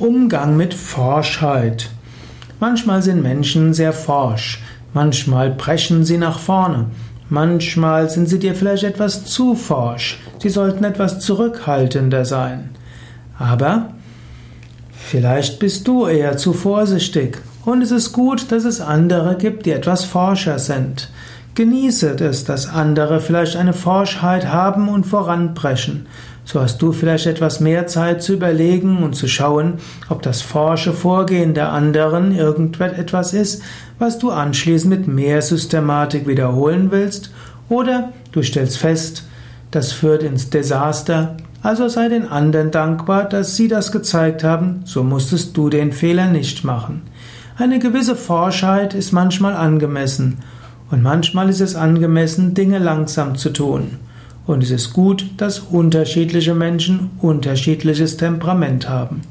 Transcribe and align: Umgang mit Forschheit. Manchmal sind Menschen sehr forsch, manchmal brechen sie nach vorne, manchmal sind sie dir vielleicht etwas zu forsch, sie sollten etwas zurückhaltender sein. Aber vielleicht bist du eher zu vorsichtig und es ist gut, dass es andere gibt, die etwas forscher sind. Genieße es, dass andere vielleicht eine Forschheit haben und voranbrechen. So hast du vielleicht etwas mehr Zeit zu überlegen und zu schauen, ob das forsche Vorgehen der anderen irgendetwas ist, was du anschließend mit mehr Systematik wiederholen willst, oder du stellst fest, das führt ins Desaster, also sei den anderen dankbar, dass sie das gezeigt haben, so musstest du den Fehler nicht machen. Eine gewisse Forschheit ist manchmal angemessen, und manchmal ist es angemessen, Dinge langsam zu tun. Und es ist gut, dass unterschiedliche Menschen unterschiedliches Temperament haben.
Umgang 0.00 0.56
mit 0.56 0.74
Forschheit. 0.74 1.88
Manchmal 2.58 3.00
sind 3.02 3.22
Menschen 3.22 3.74
sehr 3.74 3.92
forsch, 3.92 4.60
manchmal 4.92 5.50
brechen 5.50 6.04
sie 6.04 6.18
nach 6.18 6.40
vorne, 6.40 6.86
manchmal 7.28 8.10
sind 8.10 8.28
sie 8.28 8.40
dir 8.40 8.56
vielleicht 8.56 8.82
etwas 8.82 9.24
zu 9.24 9.54
forsch, 9.54 10.18
sie 10.38 10.48
sollten 10.48 10.82
etwas 10.82 11.20
zurückhaltender 11.20 12.24
sein. 12.24 12.70
Aber 13.38 13.90
vielleicht 14.92 15.60
bist 15.60 15.86
du 15.86 16.06
eher 16.06 16.36
zu 16.36 16.52
vorsichtig 16.52 17.38
und 17.64 17.80
es 17.80 17.92
ist 17.92 18.12
gut, 18.12 18.50
dass 18.50 18.64
es 18.64 18.80
andere 18.80 19.36
gibt, 19.36 19.64
die 19.64 19.72
etwas 19.72 20.04
forscher 20.04 20.58
sind. 20.58 21.08
Genieße 21.54 22.16
es, 22.18 22.44
dass 22.44 22.68
andere 22.68 23.20
vielleicht 23.20 23.54
eine 23.56 23.72
Forschheit 23.72 24.48
haben 24.48 24.88
und 24.88 25.06
voranbrechen. 25.06 26.06
So 26.44 26.60
hast 26.60 26.82
du 26.82 26.90
vielleicht 26.90 27.26
etwas 27.26 27.60
mehr 27.60 27.86
Zeit 27.86 28.24
zu 28.24 28.32
überlegen 28.32 29.04
und 29.04 29.14
zu 29.14 29.28
schauen, 29.28 29.74
ob 30.08 30.20
das 30.22 30.42
forsche 30.42 30.92
Vorgehen 30.92 31.54
der 31.54 31.70
anderen 31.70 32.34
irgendetwas 32.34 33.32
ist, 33.32 33.62
was 34.00 34.18
du 34.18 34.30
anschließend 34.30 34.90
mit 34.90 35.08
mehr 35.08 35.40
Systematik 35.42 36.26
wiederholen 36.26 36.90
willst, 36.90 37.30
oder 37.68 38.12
du 38.32 38.42
stellst 38.42 38.76
fest, 38.76 39.24
das 39.70 39.92
führt 39.92 40.22
ins 40.22 40.50
Desaster, 40.50 41.36
also 41.62 41.88
sei 41.88 42.08
den 42.08 42.28
anderen 42.28 42.72
dankbar, 42.72 43.24
dass 43.24 43.56
sie 43.56 43.68
das 43.68 43.92
gezeigt 43.92 44.44
haben, 44.44 44.82
so 44.84 45.02
musstest 45.02 45.56
du 45.56 45.70
den 45.70 45.92
Fehler 45.92 46.26
nicht 46.26 46.64
machen. 46.64 47.02
Eine 47.56 47.78
gewisse 47.78 48.16
Forschheit 48.16 48.92
ist 48.92 49.12
manchmal 49.12 49.54
angemessen, 49.54 50.38
und 50.94 51.02
manchmal 51.02 51.48
ist 51.48 51.60
es 51.60 51.74
angemessen, 51.74 52.54
Dinge 52.54 52.78
langsam 52.78 53.34
zu 53.34 53.50
tun. 53.50 53.98
Und 54.46 54.62
es 54.62 54.70
ist 54.70 54.92
gut, 54.92 55.26
dass 55.38 55.58
unterschiedliche 55.58 56.54
Menschen 56.54 57.10
unterschiedliches 57.20 58.16
Temperament 58.16 58.88
haben. 58.88 59.22